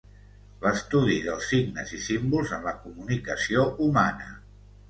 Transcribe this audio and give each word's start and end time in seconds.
l'estudi 0.63 1.17
dels 1.25 1.49
signes 1.51 1.93
i 1.97 2.01
símbols 2.07 2.57
en 2.57 2.67
la 2.71 2.75
comunicació 2.87 3.71
humana 3.89 4.33